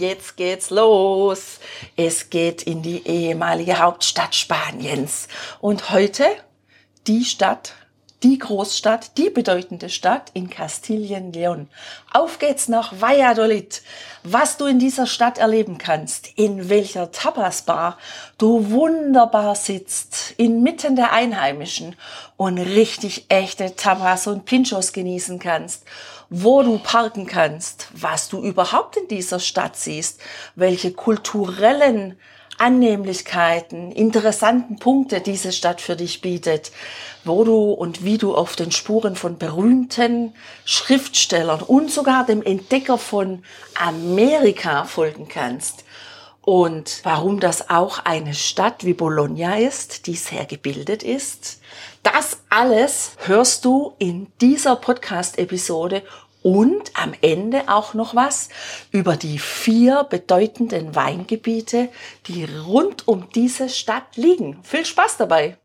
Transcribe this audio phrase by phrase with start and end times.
[0.00, 1.60] Jetzt geht's los.
[1.94, 5.28] Es geht in die ehemalige Hauptstadt Spaniens.
[5.60, 6.24] Und heute
[7.06, 7.74] die Stadt,
[8.22, 11.68] die Großstadt, die bedeutende Stadt in Kastilien-Leon.
[12.14, 13.82] Auf geht's nach Valladolid.
[14.22, 17.98] Was du in dieser Stadt erleben kannst, in welcher Tapas-Bar
[18.38, 21.94] du wunderbar sitzt, inmitten der Einheimischen
[22.38, 25.84] und richtig echte Tapas und Pinchos genießen kannst,
[26.30, 30.20] wo du parken kannst, was du überhaupt in dieser Stadt siehst,
[30.54, 32.16] welche kulturellen
[32.56, 36.72] Annehmlichkeiten, interessanten Punkte diese Stadt für dich bietet,
[37.24, 42.98] wo du und wie du auf den Spuren von berühmten Schriftstellern und sogar dem Entdecker
[42.98, 43.42] von
[43.74, 45.84] Amerika folgen kannst.
[46.42, 51.60] Und warum das auch eine Stadt wie Bologna ist, die sehr gebildet ist.
[52.02, 56.02] Das alles hörst du in dieser Podcast-Episode
[56.42, 58.48] und am Ende auch noch was
[58.90, 61.90] über die vier bedeutenden Weingebiete,
[62.26, 64.62] die rund um diese Stadt liegen.
[64.62, 65.59] Viel Spaß dabei!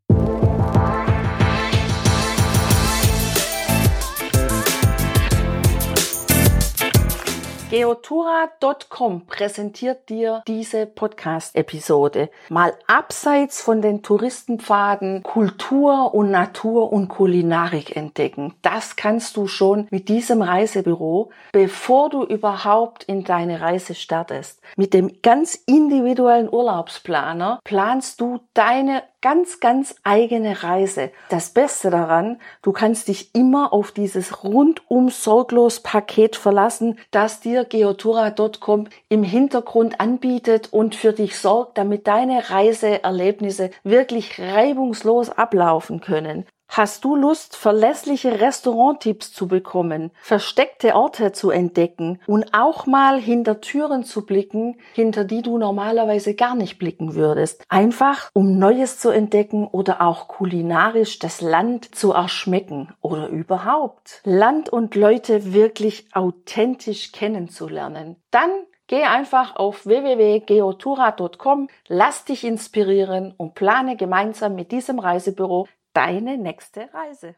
[7.75, 12.29] Geotura.com präsentiert dir diese Podcast-Episode.
[12.47, 18.53] Mal abseits von den Touristenpfaden Kultur und Natur und Kulinarik entdecken.
[18.61, 24.61] Das kannst du schon mit diesem Reisebüro, bevor du überhaupt in deine Reise startest.
[24.77, 31.09] Mit dem ganz individuellen Urlaubsplaner planst du deine ganz, ganz eigene Reise.
[31.29, 37.65] Das Beste daran, du kannst dich immer auf dieses rundum sorglos Paket verlassen, das dir
[37.65, 46.45] geotura.com im Hintergrund anbietet und für dich sorgt, damit deine Reiseerlebnisse wirklich reibungslos ablaufen können.
[46.67, 53.61] Hast du Lust, verlässliche Restauranttipps zu bekommen, versteckte Orte zu entdecken und auch mal hinter
[53.61, 57.63] Türen zu blicken, hinter die du normalerweise gar nicht blicken würdest?
[57.69, 64.69] Einfach, um Neues zu entdecken oder auch kulinarisch das Land zu erschmecken oder überhaupt Land
[64.69, 68.17] und Leute wirklich authentisch kennenzulernen.
[68.31, 68.49] Dann
[68.87, 76.89] Geh einfach auf www.geotura.com, lass dich inspirieren und plane gemeinsam mit diesem Reisebüro deine nächste
[76.93, 77.35] Reise.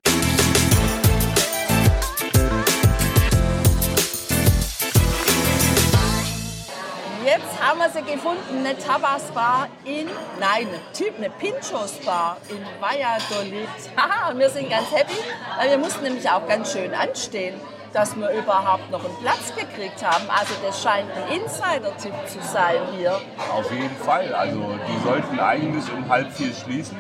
[7.24, 10.08] Jetzt haben wir sie gefunden, eine Tabasbar in,
[10.40, 13.68] nein, eine Typ, eine Pinchos Bar in Valladolid.
[13.96, 15.14] Haha, und wir sind ganz happy,
[15.58, 17.60] weil wir mussten nämlich auch ganz schön anstehen,
[17.94, 20.26] dass wir überhaupt noch einen Platz gekriegt haben.
[20.30, 23.20] Also das scheint ein Insider-Tipp zu sein hier.
[23.54, 24.34] Auf jeden Fall.
[24.34, 26.98] Also die sollten eigentlich um halb vier schließen.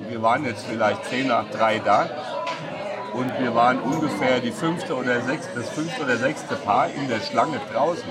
[0.00, 2.08] Wir waren jetzt vielleicht zehn nach drei da
[3.12, 7.20] und wir waren ungefähr die fünfte oder sechste, das fünfte oder sechste Paar in der
[7.20, 8.08] Schlange draußen.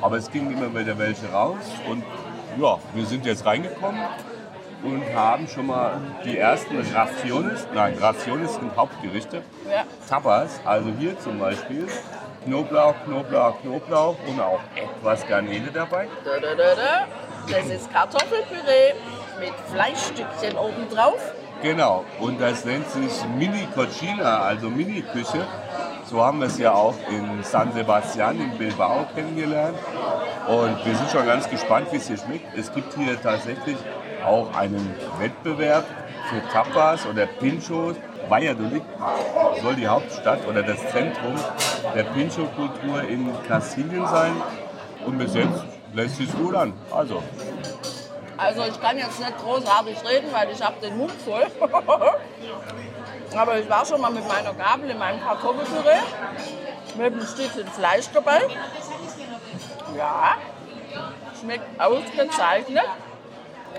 [0.00, 2.02] Aber es ging immer wieder welche raus und
[2.58, 4.00] ja, wir sind jetzt reingekommen
[4.82, 9.84] und haben schon mal die ersten Raciones, nein, Raciones sind Hauptgerichte, Ja.
[10.08, 11.86] Tapas, also hier zum Beispiel
[12.44, 16.08] Knoblauch, Knoblauch, Knoblauch und auch etwas Garnele dabei.
[16.24, 17.06] Da, da, da, da.
[17.46, 18.94] Das ist Kartoffelpüree
[19.40, 21.18] mit Fleischstückchen obendrauf.
[21.62, 25.46] Genau, und das nennt sich Mini Cochina, also Mini-Küche.
[26.06, 29.76] So haben wir es ja auch in San Sebastian in Bilbao kennengelernt.
[30.48, 32.56] Und wir sind schon ganz gespannt, wie es hier schmeckt.
[32.56, 33.76] Es gibt hier tatsächlich
[34.24, 35.84] auch einen Wettbewerb
[36.30, 37.96] für Tapas oder Pinchos.
[38.28, 38.82] Valladolid
[39.62, 41.34] soll die Hauptstadt oder das Zentrum
[41.94, 44.32] der Pincho-Kultur in Kastilien sein.
[45.06, 46.72] Und bis jetzt lässt sich gut an.
[46.90, 47.22] Also,
[48.40, 51.46] Also ich kann jetzt nicht großartig reden, weil ich habe den Mund voll.
[53.36, 56.00] Aber ich war schon mal mit meiner Gabel in meinem Kartoffelpüree
[56.96, 58.40] mit einem Stückchen Fleisch dabei.
[59.96, 60.36] Ja,
[61.40, 62.86] schmeckt ausgezeichnet.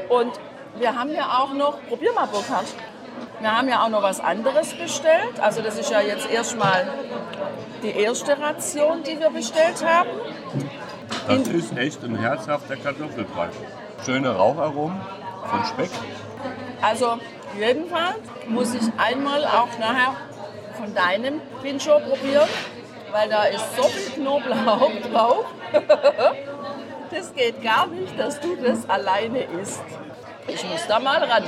[0.10, 0.40] Und
[0.76, 2.66] wir haben ja auch noch, probier mal Burkhard.
[3.40, 5.40] Wir haben ja auch noch was anderes bestellt.
[5.42, 6.88] Also das ist ja jetzt erstmal
[7.82, 10.10] die erste Ration, die wir bestellt haben.
[11.28, 13.50] das ist echt ein herzhafter Kartoffelbrei.
[14.06, 15.00] Schöne Raucharomen
[15.46, 15.90] von Speck.
[16.82, 17.18] Also
[17.60, 18.18] jedenfalls
[18.48, 20.16] muss ich einmal auch nachher
[20.78, 22.48] von deinem Pincho probieren,
[23.12, 25.46] weil da ist so viel Knoblauch drauf.
[27.12, 29.84] Das geht gar nicht, dass du das alleine isst.
[30.48, 31.44] Ich muss da mal ran.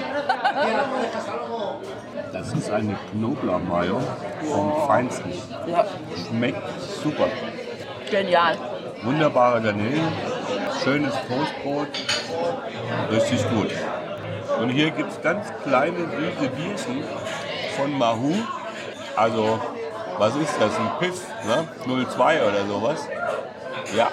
[2.32, 4.00] Das ist eine Knoblauchmayo
[4.44, 5.32] vom Feinsten.
[5.66, 5.86] Ja,
[6.28, 6.62] Schmeckt
[7.04, 7.28] super.
[8.12, 8.56] genial.
[9.04, 10.08] Wunderbare Garnelen,
[10.84, 11.88] schönes Toastbrot,
[13.12, 13.72] richtig gut.
[14.60, 17.04] Und hier gibt es ganz kleine süße Bierchen
[17.78, 18.34] von Mahu.
[19.16, 19.60] Also,
[20.18, 20.78] was ist das?
[20.78, 21.68] Ein Piff, ne?
[22.06, 23.08] 02 oder sowas.
[23.96, 24.10] Ja,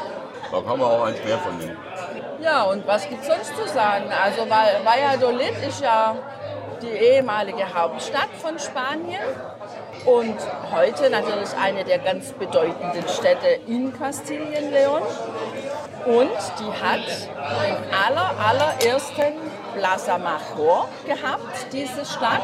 [0.50, 1.76] da kann man auch eins mehr von nehmen.
[2.40, 4.06] Ja, und was gibt es sonst zu sagen?
[4.11, 6.17] Also, Valladolid ist ja
[6.81, 9.20] die ehemalige Hauptstadt von Spanien
[10.06, 10.37] und
[10.72, 15.02] heute natürlich eine der ganz bedeutenden Städte in Kastilien-Leon.
[16.06, 19.35] Und die hat den aller, allerersten
[19.76, 22.41] Plaza Major gehabt, diese Stadt.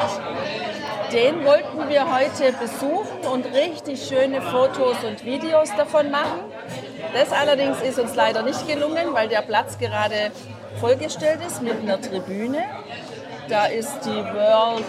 [1.12, 6.40] Den wollten wir heute besuchen und richtig schöne Fotos und Videos davon machen.
[7.12, 10.32] Das allerdings ist uns leider nicht gelungen, weil der Platz gerade
[10.80, 12.62] vollgestellt ist mit einer Tribüne.
[13.48, 14.84] Da ist die World,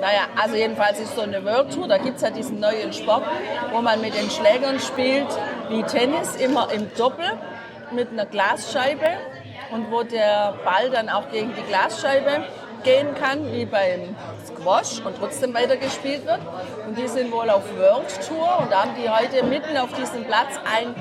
[0.00, 3.24] naja, also jedenfalls ist so eine World Tour, da gibt es ja diesen neuen Sport,
[3.72, 5.28] wo man mit den Schlägern spielt,
[5.68, 7.26] wie Tennis, immer im Doppel
[7.92, 9.08] mit einer Glasscheibe
[9.70, 12.44] und wo der Ball dann auch gegen die Glasscheibe
[12.84, 14.14] gehen kann, wie beim
[14.46, 16.40] Squash und trotzdem weitergespielt wird.
[16.86, 20.24] Und die sind wohl auf World Tour und da haben die heute mitten auf diesem
[20.24, 20.94] Platz ein,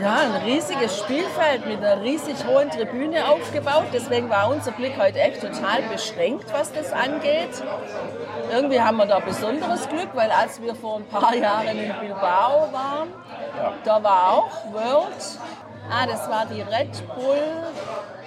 [0.00, 3.86] ja, ein riesiges Spielfeld mit einer riesig hohen Tribüne aufgebaut.
[3.92, 7.62] Deswegen war unser Blick heute echt total beschränkt, was das angeht.
[8.52, 12.72] Irgendwie haben wir da besonderes Glück, weil als wir vor ein paar Jahren in Bilbao
[12.72, 13.08] waren,
[13.84, 15.38] da war auch World,
[15.90, 17.36] ah, das war die Red Bull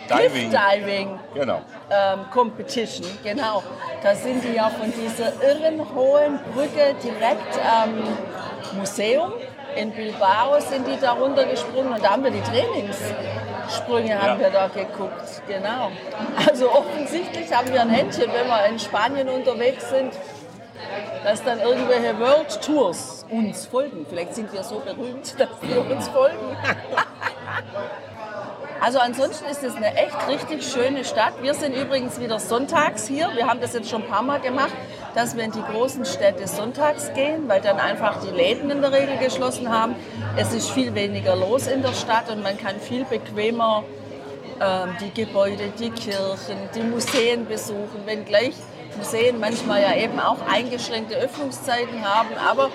[0.08, 0.52] Cliff Diving.
[0.52, 1.62] Diving Genau.
[1.90, 3.64] ähm, Competition, genau.
[4.04, 7.94] Da sind die ja von dieser irren hohen Brücke direkt am
[8.78, 9.34] Museum
[9.76, 14.40] in Bilbao sind die da runtergesprungen und da haben wir die Trainingssprünge haben Ja.
[14.40, 15.92] wir da geguckt, genau.
[16.48, 20.14] Also offensichtlich haben wir ein Händchen, wenn wir in Spanien unterwegs sind,
[21.24, 24.06] dass dann irgendwelche World Tours uns folgen.
[24.10, 26.58] Vielleicht sind wir so berühmt, dass die uns folgen.
[28.84, 31.34] Also ansonsten ist es eine echt richtig schöne Stadt.
[31.42, 33.30] Wir sind übrigens wieder sonntags hier.
[33.36, 34.74] Wir haben das jetzt schon ein paar Mal gemacht,
[35.16, 38.92] dass wir in die großen Städte sonntags gehen, weil dann einfach die Läden in der
[38.92, 39.96] Regel geschlossen haben.
[40.38, 43.84] Es ist viel weniger los in der Stadt und man kann viel bequemer
[44.62, 48.54] ähm, die Gebäude, die Kirchen, die Museen besuchen, wenngleich
[48.98, 52.30] Museen manchmal ja eben auch eingeschränkte Öffnungszeiten haben.
[52.38, 52.70] Aber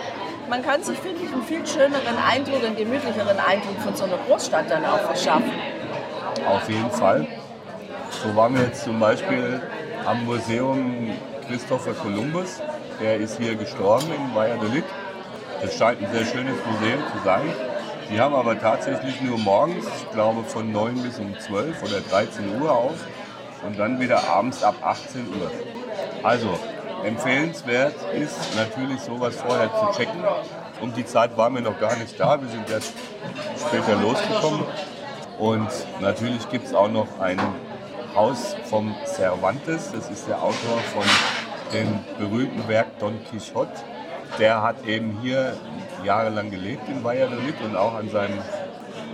[0.48, 4.18] man kann sich, finde ich, einen viel schöneren Eindruck, einen gemütlicheren Eindruck von so einer
[4.26, 5.52] Großstadt dann auch verschaffen.
[6.48, 7.26] Auf jeden Fall.
[8.10, 9.60] So waren wir jetzt zum Beispiel
[10.04, 11.10] am Museum
[11.48, 12.60] Christopher Columbus.
[13.00, 14.84] Der ist hier gestorben in Valladolid.
[15.60, 17.52] Das scheint ein sehr schönes Museum zu sein.
[18.10, 22.60] Die haben aber tatsächlich nur morgens, ich glaube von 9 bis um 12 oder 13
[22.60, 22.94] Uhr auf
[23.66, 25.50] und dann wieder abends ab 18 Uhr.
[26.22, 26.58] Also
[27.04, 30.22] empfehlenswert ist natürlich sowas vorher zu checken.
[30.80, 32.92] Um die Zeit waren wir noch gar nicht da, wir sind erst
[33.66, 34.64] später losgekommen.
[35.38, 35.68] Und
[36.00, 37.40] natürlich gibt es auch noch ein
[38.16, 41.04] Haus vom Cervantes, das ist der Autor von
[41.70, 43.70] dem berühmten Werk Don Quixote.
[44.38, 45.54] Der hat eben hier
[46.02, 48.38] jahrelang gelebt in Valladolid und auch an seinem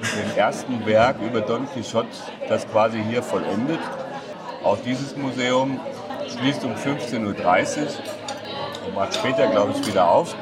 [0.02, 2.06] dem ersten Werk über Don Quixote
[2.48, 3.80] das quasi hier vollendet.
[4.62, 5.80] Auch dieses Museum
[6.28, 7.86] schließt um 15.30 Uhr
[8.86, 10.36] und macht später, glaube ich, wieder auf.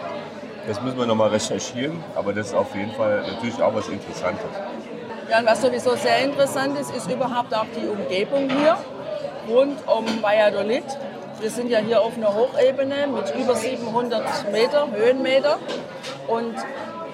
[0.66, 4.50] Das müssen wir nochmal recherchieren, aber das ist auf jeden Fall natürlich auch was Interessantes.
[5.30, 8.76] Ja, und was sowieso sehr interessant ist, ist überhaupt auch die Umgebung hier
[9.48, 10.82] rund um Valladolid.
[11.38, 15.58] Wir sind ja hier auf einer Hochebene mit über 700 Meter, Höhenmeter.
[16.26, 16.56] Und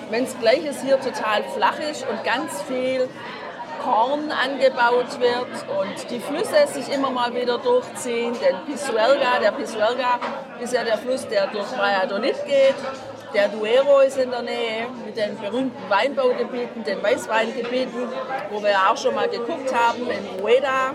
[0.08, 3.06] wenn es gleich ist, hier total flach ist und ganz viel
[3.84, 8.32] Korn angebaut wird und die Flüsse sich immer mal wieder durchziehen.
[8.32, 10.18] Den Pisuerga, der Pisuerga
[10.58, 12.76] ist ja der Fluss, der durch Valladolid geht.
[13.36, 18.08] Der Duero ist in der Nähe mit den berühmten Weinbaugebieten, den Weißweingebieten,
[18.50, 20.94] wo wir ja auch schon mal geguckt haben, in Ueda.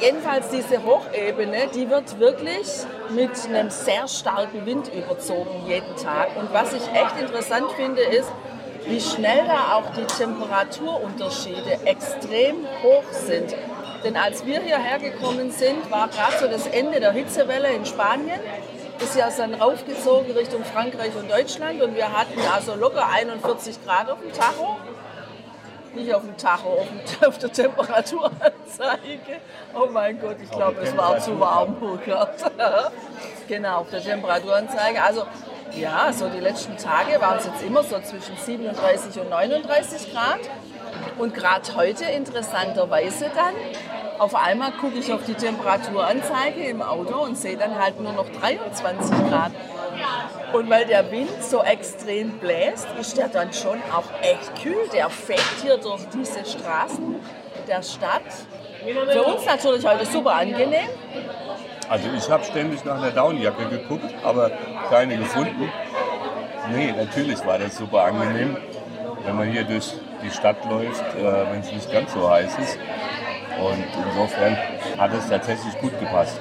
[0.00, 2.66] Jedenfalls diese Hochebene, die wird wirklich
[3.10, 6.38] mit einem sehr starken Wind überzogen jeden Tag.
[6.38, 8.32] Und was ich echt interessant finde, ist,
[8.86, 13.54] wie schnell da auch die Temperaturunterschiede extrem hoch sind.
[14.02, 18.40] Denn als wir hierher gekommen sind, war gerade so das Ende der Hitzewelle in Spanien.
[19.00, 24.10] Ist ja dann raufgezogen Richtung Frankreich und Deutschland und wir hatten also locker 41 Grad
[24.10, 24.76] auf dem Tacho.
[25.94, 29.40] Nicht auf dem Tacho, auf, dem, auf der Temperaturanzeige.
[29.74, 32.50] Oh mein Gott, ich glaube, es war zu warm, Burkhard.
[33.48, 35.02] genau, auf der Temperaturanzeige.
[35.02, 35.24] Also
[35.76, 40.40] ja, so die letzten Tage waren es jetzt immer so zwischen 37 und 39 Grad.
[41.18, 43.54] Und gerade heute interessanterweise dann,
[44.18, 48.28] auf einmal gucke ich auf die Temperaturanzeige im Auto und sehe dann halt nur noch
[48.40, 49.52] 23 Grad.
[50.52, 54.88] Und weil der Wind so extrem bläst, ist der dann schon auch echt kühl.
[54.92, 57.16] Der fegt hier durch diese Straßen
[57.66, 58.22] der Stadt.
[59.12, 60.88] Für uns natürlich heute super angenehm.
[61.88, 64.50] Also ich habe ständig nach einer Downjacke geguckt, aber
[64.90, 65.70] keine gefunden.
[66.70, 68.56] Nee, natürlich war das super angenehm,
[69.24, 72.78] wenn man hier durch die Stadt läuft, äh, wenn es nicht ganz so heiß ist.
[73.58, 74.56] Und insofern
[74.98, 76.40] hat es tatsächlich gut gepasst.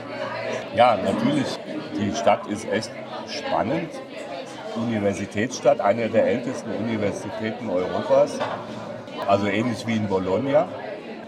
[0.75, 1.57] Ja, natürlich,
[1.95, 2.91] die Stadt ist echt
[3.27, 3.89] spannend.
[4.75, 8.37] Universitätsstadt, eine der ältesten Universitäten Europas.
[9.27, 10.67] Also ähnlich wie in Bologna.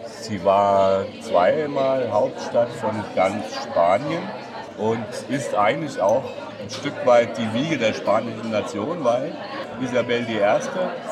[0.06, 4.22] Sie war zweimal Hauptstadt von ganz Spanien
[4.78, 6.24] und ist eigentlich auch
[6.62, 9.32] ein Stück weit die Wiege der spanischen Nation, weil
[9.82, 10.40] Isabel I.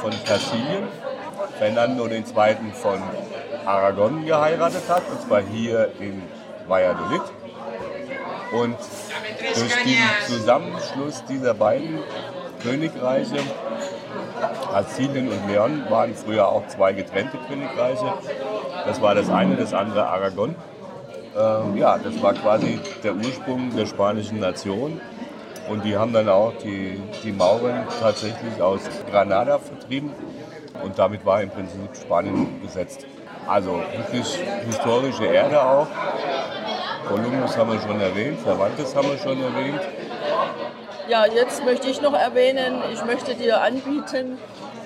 [0.01, 0.87] von Kastilien
[1.57, 2.23] Fernando II.
[2.73, 3.01] von
[3.65, 6.21] Aragon geheiratet hat, und zwar hier in
[6.67, 7.21] Valladolid.
[8.51, 8.77] Und
[9.55, 9.97] durch den
[10.27, 11.99] Zusammenschluss dieser beiden
[12.61, 13.37] Königreiche,
[14.71, 18.13] Kastilien und Leon waren früher auch zwei getrennte Königreiche.
[18.85, 20.55] Das war das eine, das andere Aragon.
[21.37, 25.01] Ähm, ja, das war quasi der Ursprung der spanischen Nation.
[25.69, 30.11] Und die haben dann auch die, die Mauren tatsächlich aus Granada vertrieben.
[30.83, 33.05] Und damit war im Prinzip Spanien besetzt.
[33.47, 35.87] Also wirklich historische Erde auch.
[37.07, 39.81] Kolumbus haben wir schon erwähnt, Cervantes haben wir schon erwähnt.
[41.07, 44.37] Ja, jetzt möchte ich noch erwähnen, ich möchte dir anbieten,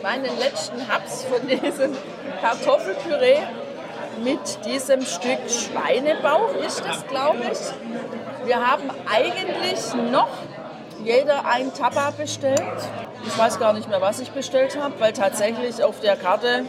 [0.04, 1.98] meinen letzten Haps von diesem
[2.42, 3.40] Kartoffelpüree
[4.24, 8.46] mit diesem Stück Schweinebauch ist es, glaube ich.
[8.46, 10.30] Wir haben eigentlich noch
[11.04, 12.62] jeder ein Tapa bestellt.
[13.26, 16.66] Ich weiß gar nicht mehr, was ich bestellt habe, weil tatsächlich auf der Karte,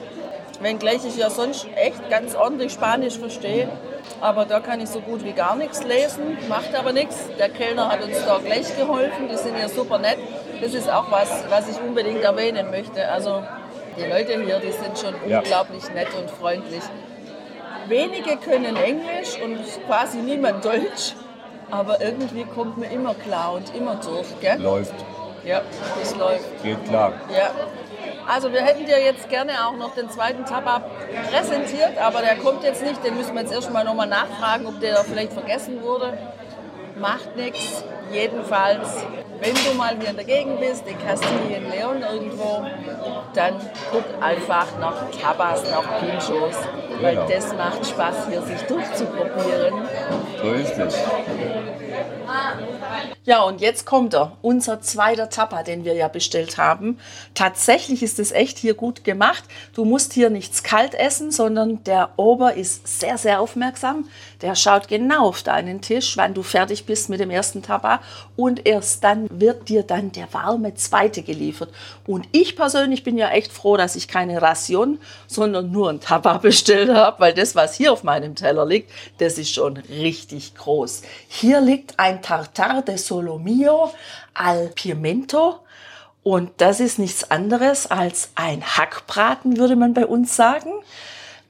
[0.61, 3.69] wenngleich ich ja sonst echt ganz ordentlich Spanisch verstehe,
[4.21, 7.29] aber da kann ich so gut wie gar nichts lesen, macht aber nichts.
[7.39, 10.19] Der Kellner hat uns da gleich geholfen, die sind ja super nett.
[10.61, 13.09] Das ist auch was, was ich unbedingt erwähnen möchte.
[13.09, 13.43] Also
[13.97, 15.39] die Leute hier, die sind schon ja.
[15.39, 16.83] unglaublich nett und freundlich.
[17.89, 21.15] Wenige können Englisch und quasi niemand Deutsch,
[21.71, 24.27] aber irgendwie kommt man immer klar und immer durch.
[24.41, 24.61] Gell?
[24.61, 24.95] Läuft.
[25.45, 25.63] Ja,
[25.99, 26.63] das läuft.
[26.63, 27.13] Geht klar.
[27.35, 27.51] Ja.
[28.27, 30.83] Also wir hätten dir jetzt gerne auch noch den zweiten Tabak
[31.31, 33.05] präsentiert, aber der kommt jetzt nicht.
[33.05, 36.17] Den müssen wir jetzt erstmal nochmal nachfragen, ob der vielleicht vergessen wurde.
[36.97, 37.85] Macht nichts.
[38.13, 39.05] Jedenfalls,
[39.41, 42.65] wenn du mal hier in der Gegend bist, in Kastilien Leon irgendwo,
[43.35, 43.55] dann
[43.91, 46.57] guck einfach nach Tabas, nach Pinchos,
[47.01, 47.29] weil genau.
[47.29, 49.75] das macht Spaß, hier sich durchzuprobieren.
[50.43, 50.99] So ist es.
[53.25, 56.99] Ja, und jetzt kommt er, unser zweiter Tapa, den wir ja bestellt haben.
[57.35, 59.45] Tatsächlich ist es echt hier gut gemacht.
[59.75, 64.09] Du musst hier nichts kalt essen, sondern der Ober ist sehr, sehr aufmerksam.
[64.41, 68.01] Der schaut genau auf deinen Tisch, wann du fertig bist mit dem ersten Tapa.
[68.37, 71.71] Und erst dann wird dir dann der warme zweite geliefert.
[72.07, 76.39] Und ich persönlich bin ja echt froh, dass ich keine Ration, sondern nur ein Tapa
[76.39, 81.03] bestellt habe, weil das, was hier auf meinem Teller liegt, das ist schon richtig groß.
[81.29, 83.93] Hier liegt ein Tartar de Solomio
[84.35, 85.61] al Pimento.
[86.23, 90.71] Und das ist nichts anderes als ein Hackbraten, würde man bei uns sagen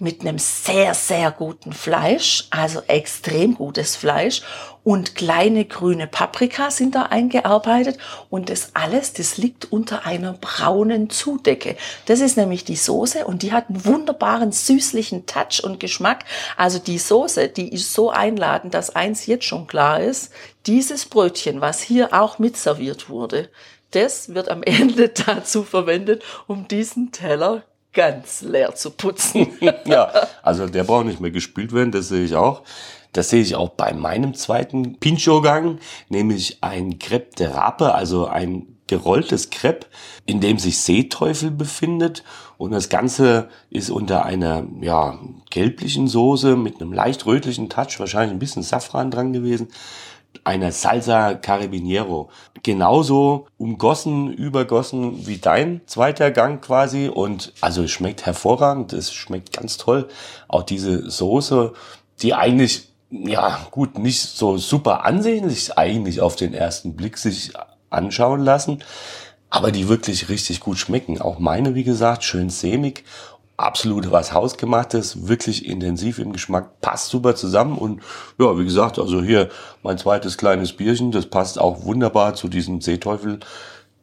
[0.03, 4.43] mit einem sehr, sehr guten Fleisch, also extrem gutes Fleisch
[4.85, 7.99] und kleine grüne Paprika sind da eingearbeitet
[8.31, 11.77] und das alles, das liegt unter einer braunen Zudecke.
[12.07, 16.25] Das ist nämlich die Soße und die hat einen wunderbaren süßlichen Touch und Geschmack.
[16.57, 20.33] Also die Soße, die ist so einladend, dass eins jetzt schon klar ist,
[20.67, 23.49] dieses Brötchen, was hier auch mitserviert wurde,
[23.93, 27.63] das wird am Ende dazu verwendet, um diesen Teller
[27.93, 29.59] ganz leer zu putzen.
[29.85, 30.11] ja,
[30.43, 32.63] also der braucht nicht mehr gespült werden, das sehe ich auch.
[33.13, 35.79] Das sehe ich auch bei meinem zweiten Pincho-Gang,
[36.09, 39.87] nämlich ein Crepe de Rape, also ein gerolltes Crepe,
[40.27, 42.25] in dem sich Seeteufel befindet.
[42.59, 45.19] Und das Ganze ist unter einer ja,
[45.51, 49.69] gelblichen Soße mit einem leicht rötlichen Touch, wahrscheinlich ein bisschen Safran dran gewesen
[50.45, 52.31] einer Salsa Carabiniero.
[52.63, 57.09] Genauso umgossen, übergossen wie dein zweiter Gang quasi.
[57.09, 60.09] Und also es schmeckt hervorragend, es schmeckt ganz toll.
[60.49, 61.73] Auch diese Soße,
[62.23, 67.53] die eigentlich, ja gut, nicht so super ansehnlich eigentlich auf den ersten Blick sich
[67.91, 68.83] anschauen lassen,
[69.51, 71.21] aber die wirklich richtig gut schmecken.
[71.21, 73.05] Auch meine, wie gesagt, schön sämig
[73.59, 78.03] absolut was Hausgemachtes, wirklich intensiv im Geschmack, passt super zusammen und
[78.39, 79.51] ja, wie gesagt, also hier
[79.83, 83.41] mein zweites kleines Bierchen, das passt auch wunderbar zu diesem Seeteufel.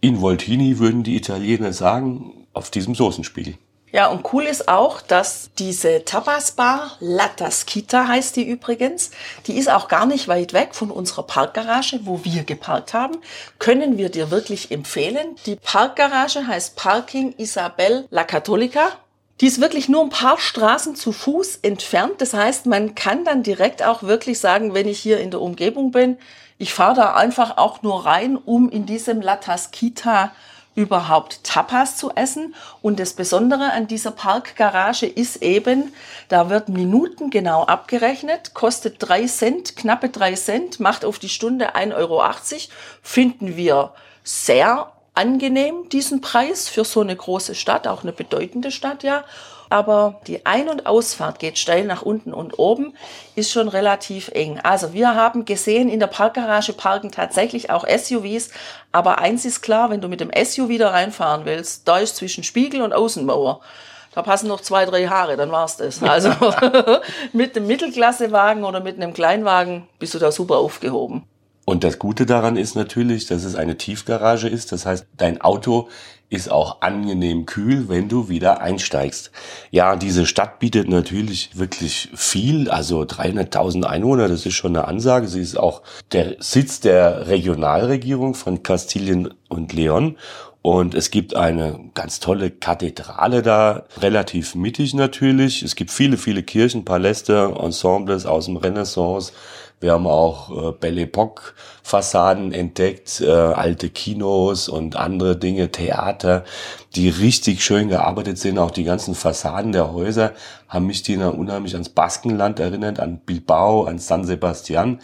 [0.01, 3.55] In Voltini würden die Italiener sagen, auf diesem Soßenspiegel.
[3.91, 9.09] Ja, und cool ist auch, dass diese Tapas-Bar, La Tasquita heißt die übrigens,
[9.47, 13.17] die ist auch gar nicht weit weg von unserer Parkgarage, wo wir geparkt haben.
[13.57, 15.35] Können wir dir wirklich empfehlen.
[15.47, 18.91] Die Parkgarage heißt Parking Isabel La Católica.
[19.41, 22.15] Die ist wirklich nur ein paar Straßen zu Fuß entfernt.
[22.19, 25.91] Das heißt, man kann dann direkt auch wirklich sagen, wenn ich hier in der Umgebung
[25.91, 26.17] bin,
[26.59, 30.33] ich fahre da einfach auch nur rein, um in diesem La Tasquita
[30.79, 32.55] überhaupt Tapas zu essen.
[32.81, 35.93] Und das Besondere an dieser Parkgarage ist eben,
[36.29, 41.75] da wird Minuten genau abgerechnet, kostet drei Cent, knappe drei Cent, macht auf die Stunde
[41.75, 42.23] 1,80 Euro.
[43.01, 43.91] Finden wir
[44.23, 49.25] sehr angenehm, diesen Preis für so eine große Stadt, auch eine bedeutende Stadt, ja
[49.69, 52.93] aber die Ein- und Ausfahrt geht steil nach unten und oben,
[53.35, 54.59] ist schon relativ eng.
[54.63, 58.49] Also wir haben gesehen, in der Parkgarage parken tatsächlich auch SUVs,
[58.91, 62.43] aber eins ist klar, wenn du mit dem SUV da reinfahren willst, da ist zwischen
[62.43, 63.61] Spiegel und Außenmauer.
[64.15, 66.01] Da passen noch zwei, drei Haare, dann war's das.
[66.09, 66.31] Also
[67.33, 71.23] mit einem Mittelklassewagen oder mit einem Kleinwagen bist du da super aufgehoben.
[71.65, 74.71] Und das Gute daran ist natürlich, dass es eine Tiefgarage ist.
[74.71, 75.87] Das heißt, dein Auto
[76.29, 79.31] ist auch angenehm kühl, wenn du wieder einsteigst.
[79.71, 85.27] Ja, diese Stadt bietet natürlich wirklich viel, also 300.000 Einwohner, das ist schon eine Ansage.
[85.27, 85.81] Sie ist auch
[86.11, 90.17] der Sitz der Regionalregierung von Kastilien und Leon.
[90.61, 95.63] Und es gibt eine ganz tolle Kathedrale da, relativ mittig natürlich.
[95.63, 99.31] Es gibt viele, viele Kirchen, Paläste, Ensembles aus dem Renaissance,
[99.79, 101.53] wir haben auch äh, Belle Epoque
[101.89, 106.43] Fassaden entdeckt, äh, alte Kinos und andere Dinge, Theater,
[106.95, 108.59] die richtig schön gearbeitet sind.
[108.59, 110.33] Auch die ganzen Fassaden der Häuser
[110.67, 114.99] haben mich die unheimlich ans Baskenland erinnert, an Bilbao, an San Sebastian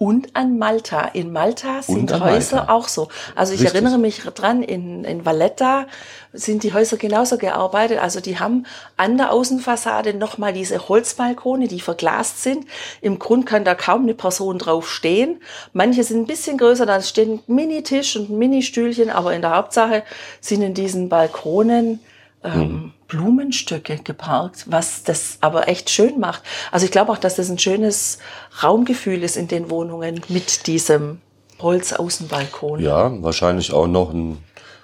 [0.00, 1.02] und an Malta.
[1.12, 2.72] In Malta sind Häuser Malta.
[2.72, 3.08] auch so.
[3.36, 3.74] Also ich Richtig.
[3.74, 5.86] erinnere mich dran, in, in Valletta
[6.32, 7.98] sind die Häuser genauso gearbeitet.
[7.98, 8.64] Also die haben
[8.96, 12.64] an der Außenfassade nochmal diese Holzbalkone, die verglast sind.
[13.02, 15.42] Im Grund kann da kaum eine Person drauf stehen.
[15.74, 20.04] Manche sind bisschen größer, da stehen ein Mini-Tisch und ein Mini-Stühlchen, aber in der Hauptsache
[20.40, 21.98] sind in diesen Balkonen
[22.44, 22.92] ähm, hm.
[23.08, 26.42] Blumenstöcke geparkt, was das aber echt schön macht.
[26.70, 28.18] Also ich glaube auch, dass das ein schönes
[28.62, 31.20] Raumgefühl ist in den Wohnungen mit diesem
[31.60, 32.80] Holzaußenbalkon.
[32.80, 34.38] Ja, wahrscheinlich auch noch ein.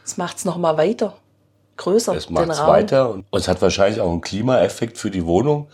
[0.05, 1.17] Es macht es noch mal weiter,
[1.77, 2.15] größer.
[2.17, 5.69] Es macht es weiter und es hat wahrscheinlich auch einen Klimaeffekt für die Wohnung.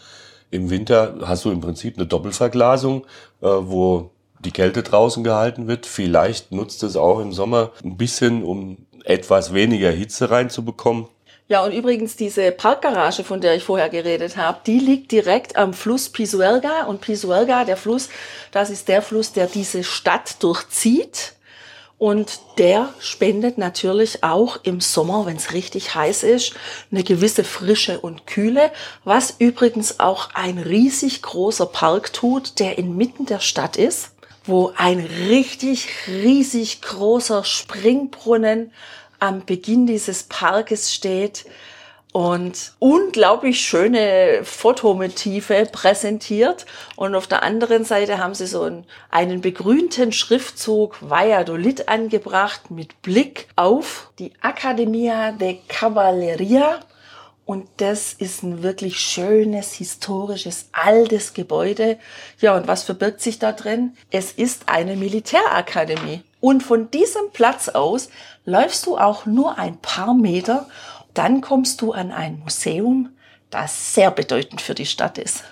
[0.50, 3.06] Im Winter hast du im Prinzip eine Doppelverglasung,
[3.40, 4.10] äh, wo
[4.44, 5.86] die Kälte draußen gehalten wird.
[5.86, 11.06] Vielleicht nutzt es auch im Sommer ein bisschen, um etwas weniger Hitze reinzubekommen.
[11.48, 15.74] Ja, und übrigens diese Parkgarage, von der ich vorher geredet habe, die liegt direkt am
[15.74, 16.84] Fluss Pisuerga.
[16.84, 18.08] Und Pisuerga, der Fluss,
[18.52, 21.34] das ist der Fluss, der diese Stadt durchzieht.
[21.98, 26.54] Und der spendet natürlich auch im Sommer, wenn es richtig heiß ist,
[26.90, 28.72] eine gewisse Frische und Kühle,
[29.04, 34.11] was übrigens auch ein riesig großer Park tut, der inmitten der Stadt ist,
[34.44, 38.72] wo ein richtig riesig großer Springbrunnen
[39.18, 41.44] am Beginn dieses Parkes steht
[42.12, 46.66] und unglaublich schöne Fotomotive präsentiert.
[46.94, 53.00] Und auf der anderen Seite haben sie so einen, einen begrünten Schriftzug Valladolid angebracht mit
[53.00, 56.80] Blick auf die Academia de Cavalleria.
[57.44, 61.98] Und das ist ein wirklich schönes, historisches, altes Gebäude.
[62.40, 63.96] Ja, und was verbirgt sich da drin?
[64.10, 66.22] Es ist eine Militärakademie.
[66.40, 68.08] Und von diesem Platz aus
[68.44, 70.68] läufst du auch nur ein paar Meter,
[71.14, 73.10] dann kommst du an ein Museum,
[73.50, 75.44] das sehr bedeutend für die Stadt ist.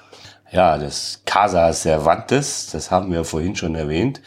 [0.53, 4.21] Ja, das Casa Cervantes, das haben wir vorhin schon erwähnt.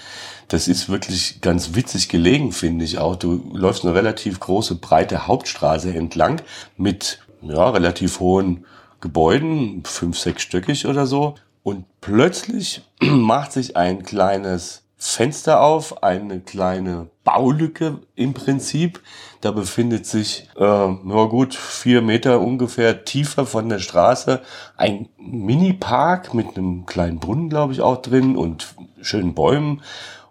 [0.48, 3.16] Das ist wirklich ganz witzig gelegen, finde ich auch.
[3.16, 6.42] Du läufst eine relativ große, breite Hauptstraße entlang
[6.78, 8.66] mit ja, relativ hohen
[9.02, 11.36] Gebäuden, fünf, sechs stöckig oder so.
[11.64, 19.02] Und plötzlich macht sich ein kleines Fenster auf, eine kleine Baulücke im Prinzip.
[19.42, 24.42] Da befindet sich, äh, nur gut, vier Meter ungefähr tiefer von der Straße
[24.78, 29.82] ein Mini-Park mit einem kleinen Brunnen, glaube ich, auch drin und schönen Bäumen.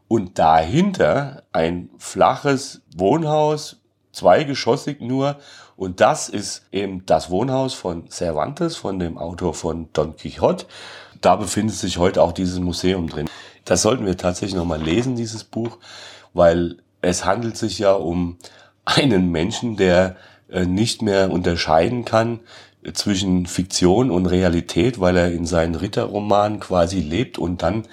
[0.09, 5.37] Und dahinter ein flaches Wohnhaus, zweigeschossig nur.
[5.77, 10.67] Und das ist eben das Wohnhaus von Cervantes, von dem Autor von Don Quixote.
[11.21, 13.29] Da befindet sich heute auch dieses Museum drin.
[13.65, 15.79] Das sollten wir tatsächlich nochmal lesen, dieses Buch,
[16.35, 18.39] weil es handelt sich ja um
[18.85, 20.17] einen Menschen, der
[20.49, 22.41] äh, nicht mehr unterscheiden kann
[22.93, 27.87] zwischen Fiktion und Realität, weil er in seinen Ritterromanen quasi lebt und dann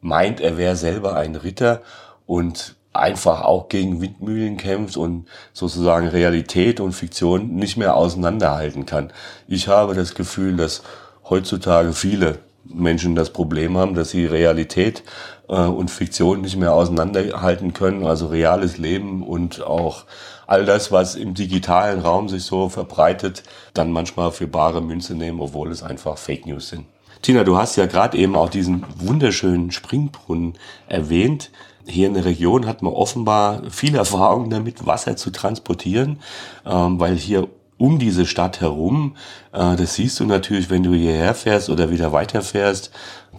[0.00, 1.82] meint, er wäre selber ein Ritter
[2.24, 9.12] und einfach auch gegen Windmühlen kämpft und sozusagen Realität und Fiktion nicht mehr auseinanderhalten kann.
[9.48, 10.82] Ich habe das Gefühl, dass
[11.28, 15.02] heutzutage viele Menschen das Problem haben, dass sie Realität
[15.48, 20.04] äh, und Fiktion nicht mehr auseinanderhalten können, also reales Leben und auch
[20.46, 23.42] all das, was im digitalen Raum sich so verbreitet,
[23.74, 26.86] dann manchmal für bare Münze nehmen, obwohl es einfach Fake News sind.
[27.22, 30.54] Tina, du hast ja gerade eben auch diesen wunderschönen Springbrunnen
[30.86, 31.50] erwähnt.
[31.86, 36.20] Hier in der Region hat man offenbar viel Erfahrung damit, Wasser zu transportieren,
[36.64, 39.16] ähm, weil hier um diese Stadt herum,
[39.52, 42.90] äh, das siehst du natürlich, wenn du hierher fährst oder wieder weiterfährst,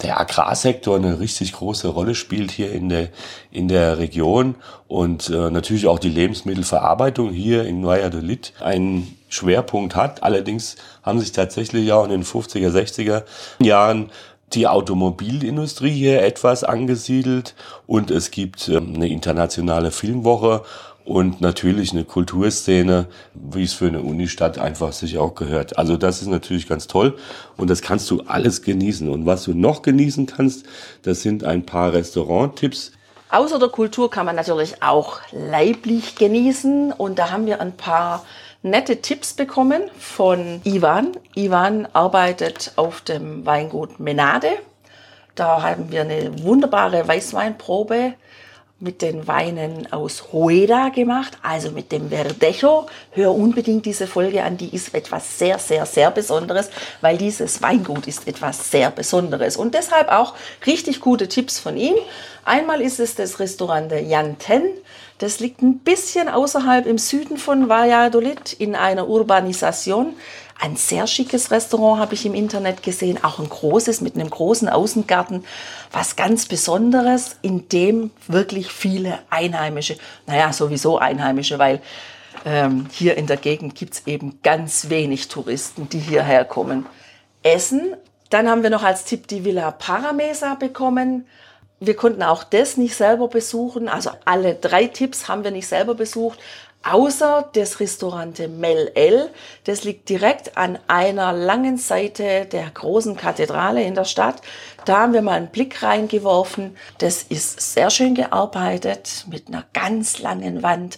[0.01, 3.09] der Agrarsektor eine richtig große Rolle spielt hier in der,
[3.51, 4.55] in der Region
[4.87, 10.21] und äh, natürlich auch die Lebensmittelverarbeitung hier in Valladolid einen Schwerpunkt hat.
[10.21, 13.23] Allerdings haben sich tatsächlich auch in den 50er, 60er
[13.59, 14.11] Jahren
[14.53, 17.55] die Automobilindustrie hier etwas angesiedelt
[17.85, 20.63] und es gibt ähm, eine internationale Filmwoche
[21.07, 25.77] und natürlich eine Kulturszene, wie es für eine Unistadt einfach sich auch gehört.
[25.77, 27.17] Also das ist natürlich ganz toll
[27.55, 29.09] und das kannst du alles genießen.
[29.09, 30.65] Und was du noch genießen kannst,
[31.03, 32.91] das sind ein paar Restauranttipps.
[33.29, 38.25] Außer der Kultur kann man natürlich auch leiblich genießen und da haben wir ein paar
[38.61, 41.11] nette Tipps bekommen von Ivan.
[41.35, 44.49] Ivan arbeitet auf dem Weingut Menade.
[45.35, 48.13] Da haben wir eine wunderbare Weißweinprobe
[48.79, 52.85] mit den Weinen aus Rueda gemacht, also mit dem Verdecho.
[53.11, 56.69] Hör unbedingt diese Folge an, die ist etwas sehr, sehr, sehr Besonderes,
[57.01, 59.57] weil dieses Weingut ist etwas sehr Besonderes.
[59.57, 61.95] Und deshalb auch richtig gute Tipps von ihm.
[62.45, 64.63] Einmal ist es das Restaurant Jan Ten.
[65.17, 70.13] Das liegt ein bisschen außerhalb im Süden von Valladolid in einer Urbanisation.
[70.59, 74.69] Ein sehr schickes Restaurant habe ich im Internet gesehen, auch ein großes mit einem großen
[74.69, 75.45] Außengarten.
[75.91, 81.81] Was ganz Besonderes, in dem wirklich viele Einheimische, naja, sowieso Einheimische, weil
[82.45, 86.85] ähm, hier in der Gegend gibt es eben ganz wenig Touristen, die hierher kommen.
[87.43, 87.95] Essen.
[88.29, 91.25] Dann haben wir noch als Tipp die Villa Paramesa bekommen.
[91.79, 93.87] Wir konnten auch das nicht selber besuchen.
[93.87, 96.39] Also alle drei Tipps haben wir nicht selber besucht
[96.83, 99.29] außer das Restaurant Mel El.
[99.65, 104.41] Das liegt direkt an einer langen Seite der großen Kathedrale in der Stadt.
[104.85, 106.77] Da haben wir mal einen Blick reingeworfen.
[106.99, 110.97] Das ist sehr schön gearbeitet mit einer ganz langen Wand,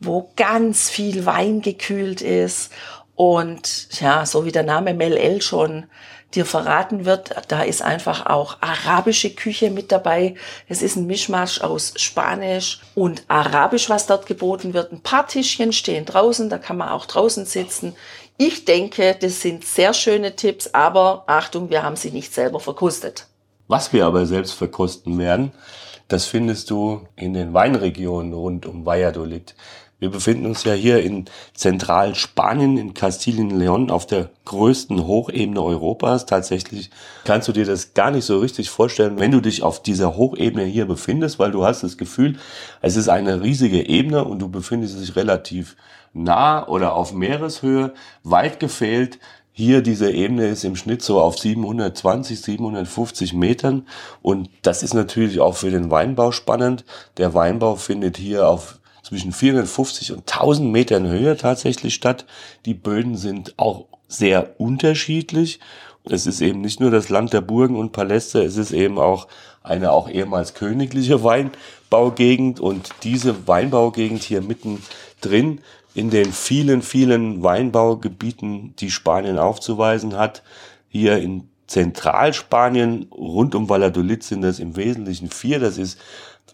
[0.00, 2.72] wo ganz viel Wein gekühlt ist.
[3.18, 5.86] Und ja, so wie der Name Mel El schon
[6.36, 10.36] dir verraten wird, da ist einfach auch arabische Küche mit dabei.
[10.68, 14.92] Es ist ein Mischmasch aus Spanisch und Arabisch, was dort geboten wird.
[14.92, 17.96] Ein paar Tischchen stehen draußen, da kann man auch draußen sitzen.
[18.36, 23.26] Ich denke, das sind sehr schöne Tipps, aber Achtung, wir haben sie nicht selber verkostet.
[23.66, 25.50] Was wir aber selbst verkosten werden,
[26.06, 29.56] das findest du in den Weinregionen rund um Valladolid.
[30.00, 36.24] Wir befinden uns ja hier in Zentralspanien, in Kastilien-Leon, auf der größten Hochebene Europas.
[36.24, 36.90] Tatsächlich
[37.24, 40.64] kannst du dir das gar nicht so richtig vorstellen, wenn du dich auf dieser Hochebene
[40.64, 42.38] hier befindest, weil du hast das Gefühl,
[42.80, 45.74] es ist eine riesige Ebene und du befindest dich relativ
[46.12, 49.18] nah oder auf Meereshöhe, weit gefehlt.
[49.50, 53.88] Hier diese Ebene ist im Schnitt so auf 720, 750 Metern
[54.22, 56.84] und das ist natürlich auch für den Weinbau spannend.
[57.16, 62.26] Der Weinbau findet hier auf zwischen 450 und 1000 Metern Höhe tatsächlich statt.
[62.66, 65.60] Die Böden sind auch sehr unterschiedlich.
[66.04, 69.28] Es ist eben nicht nur das Land der Burgen und Paläste, es ist eben auch
[69.62, 74.82] eine auch ehemals königliche Weinbaugegend und diese Weinbaugegend hier mitten
[75.20, 75.60] drin
[75.94, 80.42] in den vielen, vielen Weinbaugebieten, die Spanien aufzuweisen hat,
[80.88, 85.60] hier in Zentralspanien rund um Valladolid sind das im Wesentlichen vier.
[85.60, 85.98] Das ist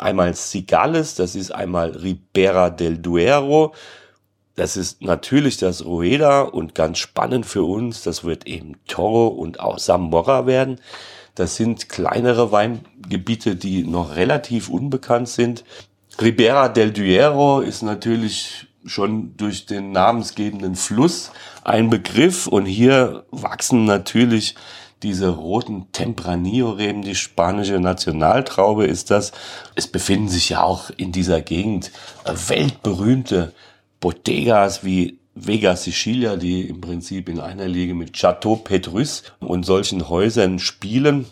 [0.00, 3.74] einmal Cigales, das ist einmal Ribera del Duero,
[4.57, 9.59] das ist natürlich das Rueda und ganz spannend für uns, das wird eben Toro und
[9.59, 10.80] auch Zamora werden.
[11.35, 15.64] Das sind kleinere Weingebiete, die noch relativ unbekannt sind.
[16.20, 21.33] Ribera del Duero ist natürlich schon durch den namensgebenden Fluss
[21.64, 24.54] ein Begriff und hier wachsen natürlich
[25.05, 29.33] diese roten Tempranillo-Reben, die spanische Nationaltraube ist das.
[29.75, 31.93] Es befinden sich ja auch in dieser Gegend
[32.25, 33.53] äh, weltberühmte
[34.01, 40.09] Bodegas wie Vega Sicilia, die im Prinzip in einer Liga mit Chateau Petrus und solchen
[40.09, 41.27] Häusern spielen.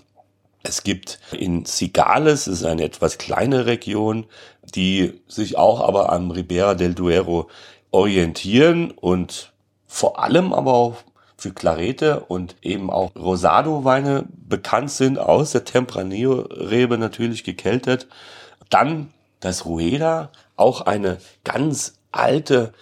[0.63, 4.27] Es gibt in Cigales, ist eine etwas kleine Region,
[4.75, 7.49] die sich auch aber am Ribera del Duero
[7.91, 9.53] orientieren und
[9.87, 10.97] vor allem aber auch
[11.43, 18.07] für Clarete und eben auch Rosado-Weine bekannt sind, aus der Tempranillo-Rebe natürlich gekeltert.
[18.71, 22.73] Dann dass Rueda auch eine ganz alte,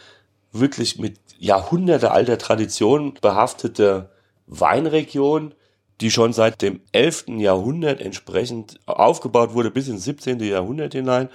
[0.53, 4.11] wirklich mit Jahrhunderte alter Tradition behaftete
[4.47, 5.55] Weinregion,
[6.01, 7.27] die schon seit dem 11.
[7.39, 10.41] Jahrhundert entsprechend aufgebaut wurde bis ins 17.
[10.41, 11.29] Jahrhundert hinein.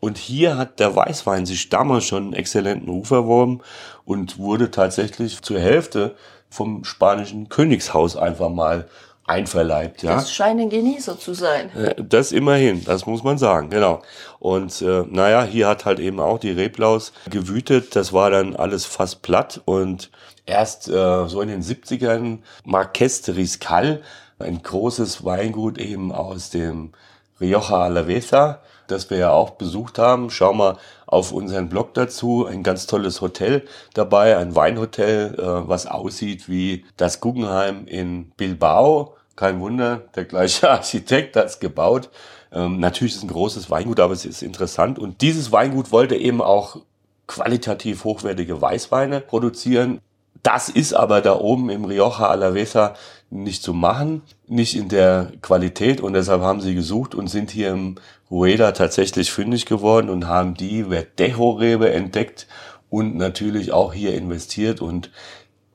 [0.00, 3.60] Und hier hat der Weißwein sich damals schon einen exzellenten Ruf erworben
[4.04, 6.16] und wurde tatsächlich zur Hälfte
[6.52, 8.88] vom spanischen Königshaus einfach mal
[9.26, 10.02] einverleibt.
[10.02, 10.16] Ja?
[10.16, 11.74] Das scheint ein Genießer zu sein.
[11.76, 14.02] Äh, das immerhin, das muss man sagen, genau.
[14.38, 17.96] Und äh, naja, hier hat halt eben auch die Reblaus gewütet.
[17.96, 19.60] Das war dann alles fast platt.
[19.64, 20.10] Und
[20.44, 24.02] erst äh, so in den 70ern Marqués de Riscal,
[24.38, 26.92] ein großes Weingut eben aus dem
[27.40, 30.30] Rioja Alavesa, das wir ja auch besucht haben.
[30.30, 30.78] Schau mal
[31.12, 32.46] auf unseren Blog dazu.
[32.46, 39.14] Ein ganz tolles Hotel dabei, ein Weinhotel, äh, was aussieht wie das Guggenheim in Bilbao.
[39.36, 42.08] Kein Wunder, der gleiche Architekt hat es gebaut.
[42.50, 44.98] Ähm, natürlich ist es ein großes Weingut, aber es ist interessant.
[44.98, 46.78] Und dieses Weingut wollte eben auch
[47.26, 50.00] qualitativ hochwertige Weißweine produzieren.
[50.42, 52.94] Das ist aber da oben im Rioja Alavesa
[53.30, 57.70] nicht zu machen, nicht in der Qualität und deshalb haben sie gesucht und sind hier
[57.70, 57.96] im
[58.32, 62.48] Rueda tatsächlich fündig geworden und haben die Verdejo-Rebe entdeckt
[62.88, 64.80] und natürlich auch hier investiert.
[64.80, 65.10] Und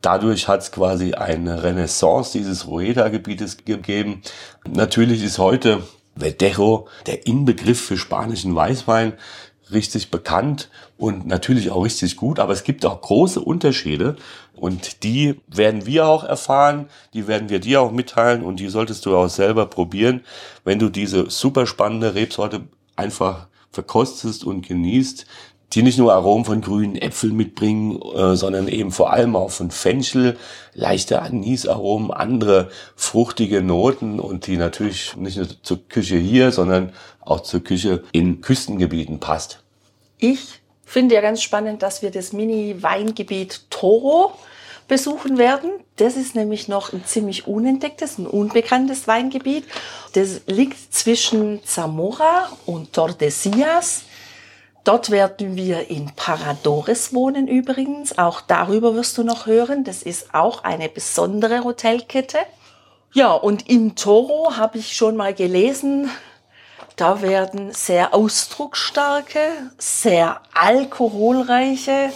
[0.02, 4.24] dadurch hat es quasi eine Renaissance dieses Rueda-Gebietes gegeben.
[4.68, 5.84] Natürlich ist heute
[6.18, 9.14] Verdejo der Inbegriff für spanischen Weißwein
[9.72, 14.16] richtig bekannt und natürlich auch richtig gut, aber es gibt auch große Unterschiede
[14.58, 19.06] und die werden wir auch erfahren, die werden wir dir auch mitteilen und die solltest
[19.06, 20.22] du auch selber probieren,
[20.64, 25.26] wenn du diese super spannende Rebsorte einfach verkostest und genießt,
[25.74, 29.70] die nicht nur Aromen von grünen Äpfeln mitbringen, äh, sondern eben vor allem auch von
[29.70, 30.38] Fenchel,
[30.74, 37.42] leichte Anisaromen, andere fruchtige Noten und die natürlich nicht nur zur Küche hier, sondern auch
[37.42, 39.62] zur Küche in Küstengebieten passt.
[40.20, 44.32] Ich finde ja ganz spannend, dass wir das Mini-Weingebiet Toro
[44.88, 45.70] besuchen werden.
[45.98, 49.66] Das ist nämlich noch ein ziemlich unentdecktes, ein unbekanntes Weingebiet.
[50.14, 54.04] Das liegt zwischen Zamora und Tordesillas.
[54.86, 58.18] Dort werden wir in Paradores wohnen übrigens.
[58.18, 59.84] Auch darüber wirst du noch hören.
[59.84, 62.38] Das ist auch eine besondere Hotelkette.
[63.12, 66.10] Ja, und in Toro habe ich schon mal gelesen,
[66.98, 69.40] da werden sehr ausdrucksstarke,
[69.78, 72.10] sehr alkoholreiche,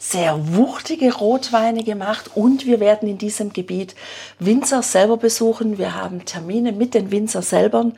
[0.00, 3.94] sehr wuchtige Rotweine gemacht und wir werden in diesem Gebiet
[4.40, 5.78] Winzer selber besuchen.
[5.78, 7.92] Wir haben Termine mit den Winzer selber.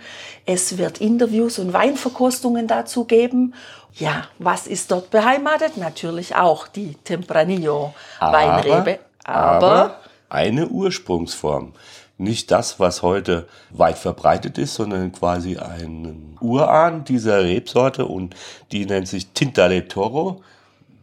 [0.45, 3.55] Es wird Interviews und Weinverkostungen dazu geben.
[3.95, 5.79] Ja, was ist dort beheimatet?
[5.79, 8.99] Natürlich auch die Tempranillo Weinrebe.
[9.25, 11.73] Aber, aber eine Ursprungsform
[12.19, 18.35] nicht das, was heute weit verbreitet ist, sondern quasi ein Urahn dieser Rebsorte und
[18.73, 20.43] die nennt sich Tintale Toro.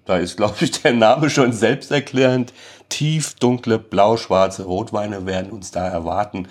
[0.06, 2.54] Da ist, glaube ich, der Name schon selbsterklärend.
[2.89, 6.47] Tief dunkle, blau-schwarze Rotweine werden uns da erwarten.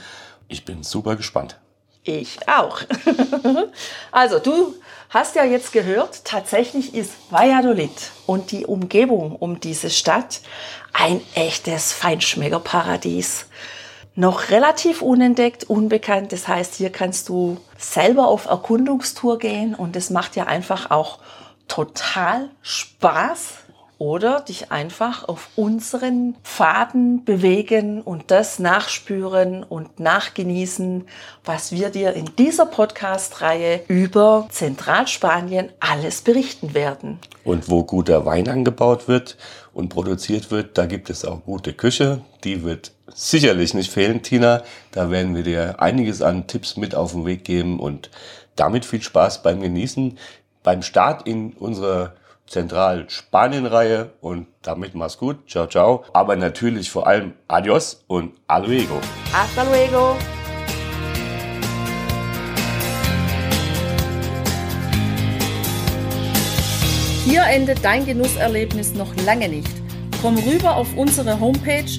[0.48, 1.58] Ich bin super gespannt.
[2.04, 2.80] Ich auch.
[4.12, 4.74] also du
[5.08, 10.40] hast ja jetzt gehört, tatsächlich ist Valladolid und die Umgebung um diese Stadt
[10.92, 13.46] ein echtes Feinschmeckerparadies
[14.14, 16.32] noch relativ unentdeckt, unbekannt.
[16.32, 21.18] Das heißt, hier kannst du selber auf Erkundungstour gehen und es macht ja einfach auch
[21.68, 23.54] total Spaß.
[23.98, 31.06] Oder dich einfach auf unseren Pfaden bewegen und das nachspüren und nachgenießen,
[31.44, 37.20] was wir dir in dieser Podcast-Reihe über Zentralspanien alles berichten werden.
[37.44, 39.36] Und wo guter Wein angebaut wird
[39.72, 42.22] und produziert wird, da gibt es auch gute Küche.
[42.42, 44.62] Die wird sicherlich nicht fehlen, Tina.
[44.90, 48.10] Da werden wir dir einiges an Tipps mit auf den Weg geben und
[48.56, 50.18] damit viel Spaß beim Genießen,
[50.62, 52.14] beim Start in unsere
[52.46, 55.48] Zentral-Spanien-Reihe und damit mach's gut.
[55.48, 56.04] Ciao, ciao.
[56.12, 59.00] Aber natürlich vor allem Adios und a luego.
[59.32, 60.16] Hasta luego.
[67.24, 69.70] Hier endet dein Genusserlebnis noch lange nicht.
[70.20, 71.98] Komm rüber auf unsere Homepage